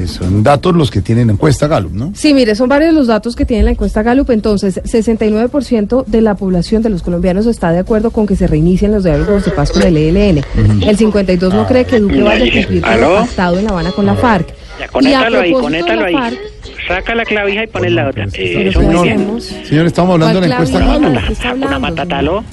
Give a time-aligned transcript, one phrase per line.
[0.00, 2.12] que son datos los que tienen encuesta Gallup, ¿no?
[2.14, 4.30] Sí, mire, son varios los datos que tiene la encuesta Gallup.
[4.30, 8.92] Entonces, 69% de la población de los colombianos está de acuerdo con que se reinicien
[8.92, 10.42] los diálogos de paz con el ELN.
[10.82, 13.92] El 52 no cree que Duque vaya a cumplir con lo pactado en La Habana
[13.92, 14.48] con la FARC.
[14.78, 15.52] Ya, Y a conéctalo ahí,
[15.96, 16.14] la ahí.
[16.14, 16.38] FARC,
[16.88, 18.26] Saca la clavija y pones la otra.
[18.32, 19.04] pero Eso ¿qué muy señor.
[19.04, 19.20] bien.
[19.20, 19.44] hacemos?
[19.68, 20.98] Señor, estamos hablando de la ¿Cuál encuesta?
[20.98, 21.26] Gallup.
[21.26, 22.44] ¿Qué está Una matatalo.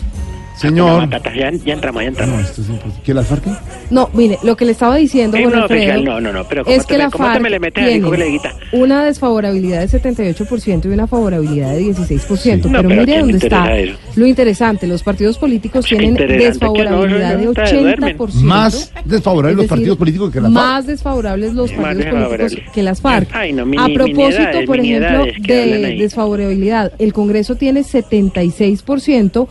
[0.58, 1.08] Señor.
[1.36, 2.42] Ya, ya entramos, ya No, entramos.
[2.46, 3.02] esto es imposible.
[3.04, 3.44] ¿Que las FARC?
[3.92, 6.64] No, mire, lo que le estaba diciendo, Sí, Juan no, Alfredo, no, no, no, pero
[6.66, 8.54] ¿cómo es que la FARC me le metes ahí, tiene coleguita?
[8.72, 12.70] una desfavorabilidad de 78% y una favorabilidad de 16%.
[12.70, 13.98] No, pero, pero ¿a mire dónde está eso?
[14.16, 14.88] lo interesante.
[14.88, 18.18] Los partidos políticos Qué tienen no, desfavorabilidad no, de no, ustedes duermen.
[18.18, 18.34] 80%.
[18.42, 20.66] Más desfavorables Es los partidos políticos que las FARC.
[20.66, 23.30] Más desfavorables los Más partidos políticos que las FARC.
[23.34, 29.48] Ay, no, mi- A propósito, por ejemplo, de desfavorabilidad, el Congreso tiene 76%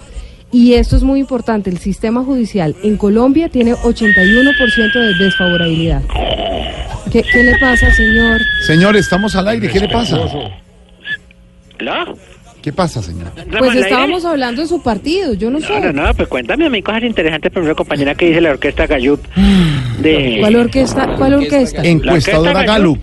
[0.52, 6.02] y esto es muy importante, el sistema judicial en Colombia tiene 81% de desfavorabilidad.
[7.12, 8.40] ¿Qué, qué le pasa, señor?
[8.66, 9.68] Señor, estamos al aire.
[9.68, 10.18] ¿Qué le pasa?
[12.62, 13.28] ¿Qué pasa, señor?
[13.36, 15.80] ¿Entramos Pues estábamos hablando de su partido, yo no No, sé.
[15.80, 19.20] no, no, pues cuéntame a mí cosas interesantes, primero compañera que dice la orquesta Gallup
[20.00, 20.38] de...
[20.40, 21.14] ¿Cuál orquesta?
[21.16, 21.82] ¿Cuál orquesta?
[21.84, 22.98] Encuestadora Gallup.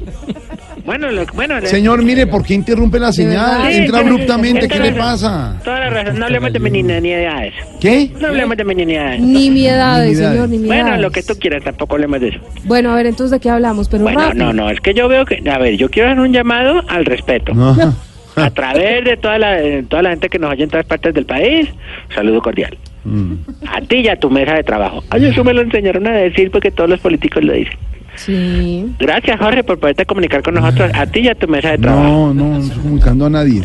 [0.86, 1.60] Bueno, lo- bueno...
[1.60, 3.34] le- Señor, mire, ¿por qué interrumpe la señal?
[3.34, 3.72] verdad?
[3.72, 4.62] Entra Sí, sí, abruptamente.
[4.64, 4.96] sí, ¿Qué sí, le sí.
[5.00, 5.60] pasa?
[5.64, 7.54] Toda la razón, no hablemos de meninidades.
[7.80, 8.12] ¿Qué?
[8.20, 9.22] No hablemos de meninidades.
[9.22, 10.32] Ni mi edad, Ni mi edad.
[10.32, 12.40] señor, ni mi Bueno, lo que tú quieras, tampoco hablemos de eso.
[12.66, 13.88] Bueno, a ver, entonces, ¿de qué hablamos?
[13.88, 14.46] Pero Bueno, rápido.
[14.46, 15.42] no, no, es que yo veo que...
[15.50, 17.54] A ver, yo quiero hacer un llamado al respeto.
[17.54, 17.76] No.
[18.36, 21.14] A través de toda la, de toda la gente que nos oye en todas partes
[21.14, 21.70] del país,
[22.16, 22.76] saludo cordial.
[23.06, 23.34] Mm.
[23.68, 25.04] A ti y a tu mesa de trabajo.
[25.12, 27.78] Ay, eso me lo enseñaron a decir porque todos los políticos lo dicen.
[28.16, 28.86] Sí.
[29.00, 30.92] Gracias, Jorge, por poderte comunicar con nosotros.
[30.94, 32.04] A ti y a tu mesa de trabajo.
[32.04, 33.62] No, no, no estoy comunicando a nadie.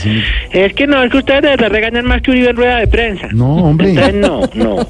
[0.52, 2.86] Es que no, es que ustedes de verdad regañan más que Uribe en rueda de
[2.86, 3.28] prensa.
[3.32, 3.90] No, hombre.
[3.90, 4.86] Entonces, no, no.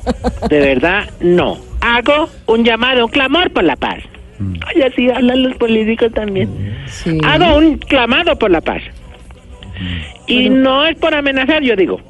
[0.49, 1.59] De verdad, no.
[1.81, 3.99] Hago un llamado, un clamor por la paz.
[4.39, 4.55] Mm.
[4.67, 6.49] Ay, así hablan los políticos también.
[6.87, 7.19] Sí.
[7.25, 8.83] Hago un clamado por la paz.
[10.27, 12.01] Y no es por amenazar, yo digo.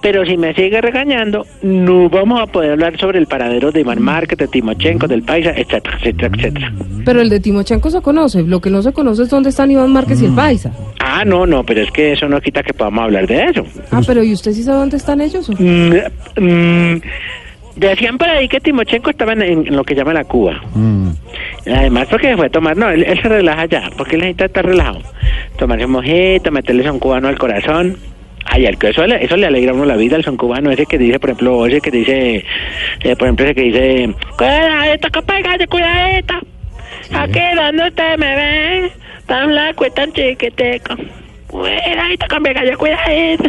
[0.00, 4.00] Pero si me sigue regañando, no vamos a poder hablar sobre el paradero de Iván
[4.00, 6.72] Márquez, de Timochenko, del Paisa, etcétera, etcétera, etcétera.
[7.04, 8.42] Pero el de Timochenko se conoce.
[8.42, 10.72] Lo que no se conoce es dónde están Iván Márquez y el Paisa.
[11.00, 13.64] Ah, no, no, pero es que eso no quita que podamos hablar de eso.
[13.90, 15.48] Ah, pero ¿y usted sí sabe dónde están ellos?
[15.48, 15.52] o?
[15.58, 15.94] Mm,
[16.36, 17.00] mm,
[17.76, 20.60] decían por ahí que Timochenko estaba en, en lo que llama la Cuba.
[20.74, 21.08] Mm.
[21.66, 24.64] Además, porque fue a tomar, no, él, él se relaja ya, porque él necesita estar
[24.64, 25.00] relajado.
[25.58, 27.96] Tomarse un mojito, meterle son cubano al corazón.
[28.44, 30.70] Ay, al que eso, le- eso le alegra a uno la vida, el son cubano,
[30.70, 32.44] ese que dice, por ejemplo, ese que dice,
[33.02, 36.34] eh, por ejemplo, ese que dice, cuidadito, compa, gallo, cuidadito.
[37.12, 38.92] Aquí donde usted me ve,
[39.26, 40.94] tan blanco y tan chiquiteco.
[41.48, 43.44] Cuidadito, compa, gallo, cuidadito.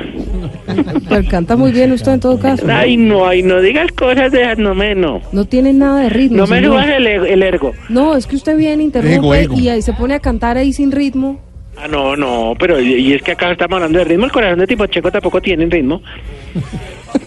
[1.10, 2.66] Pero canta muy bien usted en todo caso.
[2.66, 2.74] ¿no?
[2.76, 5.22] Ay, no, ay, no digas cosas de no me, no.
[5.32, 6.38] No tiene nada de ritmo.
[6.38, 7.74] No me subas el, ego- el ergo.
[7.90, 9.56] No, es que usted viene, interrumpe Ego, ego.
[9.60, 11.40] y ahí se pone a cantar ahí sin ritmo.
[11.82, 14.60] Ah, no, no, pero y, y es que acá estamos hablando de ritmo, el corazón
[14.60, 16.02] de Timochenko tampoco tiene ritmo.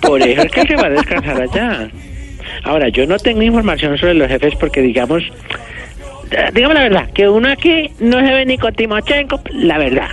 [0.01, 1.89] Por eso es que se va a descansar allá.
[2.65, 5.23] Ahora, yo no tengo información sobre los jefes porque, digamos,
[6.31, 10.09] eh, digamos la verdad, que uno aquí no se ve ni con Timochenko, la verdad.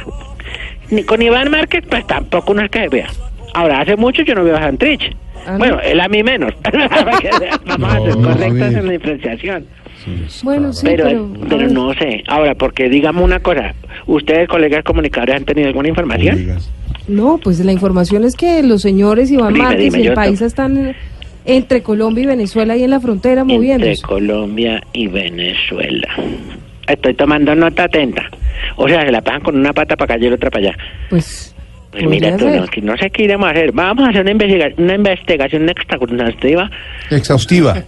[0.90, 3.08] Ni con Iván Márquez, pues tampoco uno es que se vea.
[3.54, 5.16] Ahora, hace mucho yo no veo a Santrich.
[5.46, 5.58] Ah, ¿no?
[5.58, 6.54] Bueno, él a mí menos.
[6.64, 9.66] Vamos a ser No, a correctas en la diferenciación.
[10.44, 12.24] Bueno, sí, pero, no sé.
[12.28, 13.74] Ahora, porque digamos una cosa,
[14.10, 16.58] ¿ustedes, colegas comunicadores, han tenido alguna información?
[17.08, 20.42] No, pues la información es que los señores Iván Dime, Márquez dime, y el país
[20.42, 20.96] están
[21.46, 24.02] entre Colombia y Venezuela y en la frontera Entre moviéndose.
[24.02, 26.08] Colombia y Venezuela.
[26.88, 28.30] Estoy tomando nota atenta.
[28.76, 30.78] O sea, se la pasan con una pata para acá y la otra para allá.
[31.10, 31.56] Pues,
[31.92, 32.48] Pues mira, tú,
[32.82, 33.72] no, sé qué iremos a hacer.
[33.72, 36.70] Vamos a hacer una, investiga una investigación extraordinaria.
[37.10, 37.84] Exhaustiva.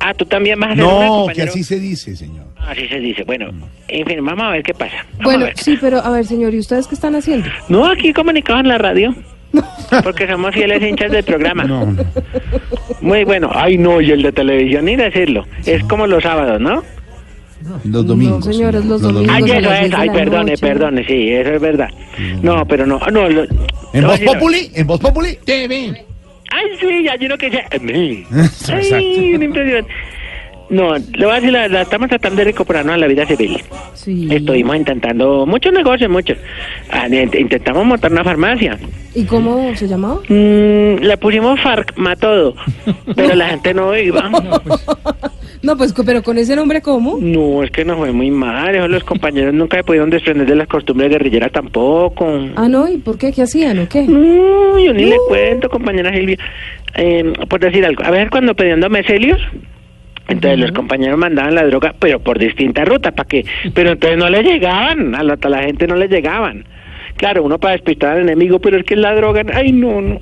[0.00, 1.50] Ah, tú también vas a hacer una, No, que compañero?
[1.50, 2.44] así se dice, señor.
[2.56, 3.24] Así se dice.
[3.24, 3.50] Bueno,
[3.88, 4.96] en fin, vamos a ver qué pasa.
[5.18, 7.48] Vamos Bueno, sí, pero a ver, señor, ¿y ustedes qué están haciendo?
[7.68, 9.14] No, aquí comunicados en la radio.
[10.04, 11.64] Porque somos fieles hinchas del programa.
[11.64, 12.04] No, no.
[13.00, 13.50] Muy bueno.
[13.54, 15.46] Ay, no, y el de televisión, ni decirlo.
[15.64, 16.82] Es como los sábados, ¿no?
[17.84, 18.44] Los domingos.
[18.46, 19.28] No, señores, los domingos.
[19.34, 19.94] Ay, a eso es.
[19.94, 20.60] Ay, perdone, noche.
[20.66, 21.88] perdone, sí, eso es verdad.
[22.42, 22.98] No, pero no.
[23.10, 23.44] no lo-
[23.92, 24.70] ¿En Voz Populi?
[24.74, 25.38] ¿En Voz Populi?
[25.44, 26.04] TV.
[26.50, 27.64] Ay, sí, hay uno que dice.
[27.80, 28.24] "Mí".
[28.36, 28.96] Exacto.
[28.96, 29.86] Ay, una impresión.
[30.68, 33.62] No, le voy a decir la verdad, estamos tratando de recuperarnos a la vida civil.
[33.94, 34.26] Sí.
[34.28, 36.36] Estuvimos intentando muchos negocios, muchos.
[36.90, 38.76] Ah, int- Intentamos montar una farmacia.
[39.14, 40.16] ¿Y cómo se llamaba?
[40.28, 42.56] Mm, le pusimos FARC, todo
[43.14, 44.28] pero la gente no iba.
[44.28, 44.84] No, pues,
[45.92, 47.18] co- pero con ese nombre, ¿cómo?
[47.20, 48.74] No, es que nos fue muy mal.
[48.74, 52.26] eso Los compañeros nunca se pudieron desprender de las costumbres guerrilleras tampoco.
[52.56, 53.32] Ah, no, ¿y por qué?
[53.32, 54.02] ¿Qué hacían o qué?
[54.02, 56.38] No, yo ni le cuento, compañera Silvia.
[56.94, 59.38] Eh, por decir algo, a veces cuando pedían domicilios,
[60.28, 63.44] Entonces los compañeros mandaban la droga, pero por distintas rutas, ¿para qué?
[63.74, 66.64] Pero entonces no le llegaban, a la, a la gente no le llegaban.
[67.16, 70.20] Claro, uno para despistar al enemigo, pero es que la droga, ay no, no.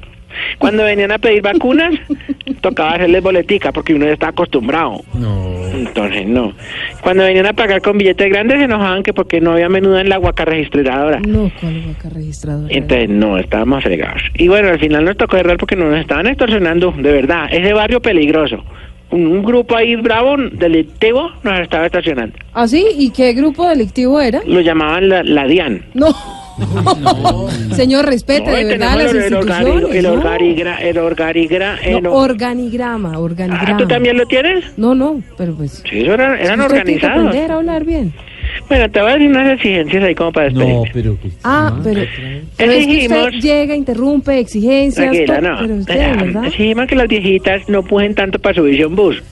[0.59, 1.95] Cuando venían a pedir vacunas,
[2.61, 5.03] tocaba hacerles boletica porque uno ya está acostumbrado.
[5.15, 5.55] No.
[5.73, 6.53] Entonces, no.
[7.01, 10.09] Cuando venían a pagar con billetes grandes, se enojaban que porque no había menuda en
[10.09, 11.21] la huaca registradora.
[11.21, 12.73] No, ¿cuál vaca registradora?
[12.73, 14.23] Entonces, no, estábamos fregados.
[14.35, 17.47] Y bueno, al final nos tocó cerrar porque nos estaban extorsionando, de verdad.
[17.51, 18.65] Ese barrio peligroso.
[19.11, 22.37] Un, un grupo ahí bravo, delictivo, nos estaba estacionando.
[22.53, 22.87] ¿Ah, sí?
[22.97, 24.41] ¿Y qué grupo delictivo era?
[24.47, 25.83] Lo llamaban la, la DIAN.
[25.95, 26.09] No.
[27.77, 29.97] Señor, respete No, de verdad las el, el, organi- instituciones.
[29.97, 30.13] el, ¿no?
[30.15, 32.13] organigra- el organigra- eh, No, no.
[32.15, 33.75] organigrama, organigrama.
[33.75, 34.65] Ah, ¿Tú también lo tienes?
[34.79, 35.83] No, no, pero pues...
[35.89, 37.27] Sí, eso eran, eran usted tiene que organizados.
[37.27, 38.13] aprender a hablar bien.
[38.69, 40.91] Bueno, te voy a decir unas exigencias ahí como para No, despedirme.
[40.93, 42.01] pero que Ah, pero,
[42.57, 45.59] pero es que usted Exigimos- llega, interrumpe, exigencias, Tranquila, no.
[45.61, 46.45] pero usted, ¿verdad?
[46.47, 49.23] Exigimos que las viejitas no pujen tanto para subirse a un bus.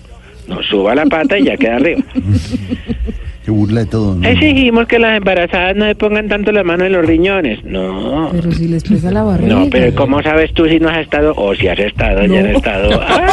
[0.49, 2.01] No suba la pata y ya queda arriba.
[3.45, 4.15] Que burla de todo.
[4.15, 4.29] ¿no?
[4.29, 7.65] Exigimos que las embarazadas no se pongan tanto la mano en los riñones.
[7.65, 8.29] No.
[8.31, 9.55] Pero si les pesa la barriga.
[9.57, 12.25] No, pero ¿cómo sabes tú si no has estado o si has estado?
[12.27, 13.01] Ya has estado.
[13.09, 13.31] Ay.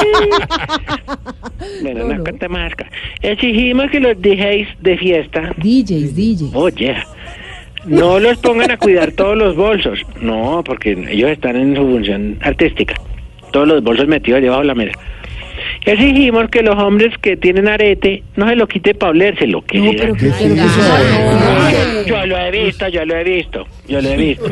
[1.83, 2.49] Bueno, No, no.
[2.49, 2.73] más.
[2.73, 2.87] acá.
[3.21, 6.55] Exigimos que los DJs de fiesta, DJs, DJs.
[6.55, 6.95] oye,
[7.85, 9.99] no los pongan a cuidar todos los bolsos.
[10.21, 12.95] No, porque ellos están en su función artística.
[13.51, 14.93] Todos los bolsos metidos debajo de la mesa.
[15.91, 19.61] Exigimos que los hombres que tienen arete no se lo quite para olérselo.
[19.63, 19.91] Que yo,
[22.05, 24.49] yo lo he visto, yo lo he visto, yo lo he visto.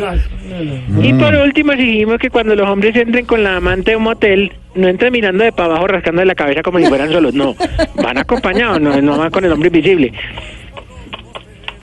[1.02, 4.52] Y por último exigimos que cuando los hombres entren con la amante a un motel,
[4.76, 7.56] no entren mirando de para abajo, rascando de la cabeza como si fueran solos, no.
[7.96, 10.14] Van acompañados, no, no van con el hombre invisible.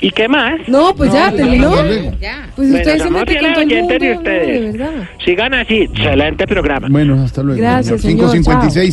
[0.00, 0.60] ¿Y qué más?
[0.68, 1.72] No, pues ya, terminó.
[2.20, 2.46] Ya.
[2.54, 4.46] Pues Bueno, usted se somos mete con todo el mundo, de no, ustedes.
[4.46, 5.08] de verdad.
[5.24, 6.88] Sigan así, excelente programa.
[6.90, 7.58] Bueno, hasta luego.
[7.58, 8.92] Gracias, señor, 5.56.